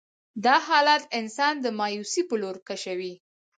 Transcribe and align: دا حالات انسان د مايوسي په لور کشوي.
دا 0.45 0.55
حالات 0.67 1.03
انسان 1.19 1.53
د 1.61 1.65
مايوسي 1.79 2.21
په 2.29 2.35
لور 2.41 2.55
کشوي. 2.67 3.13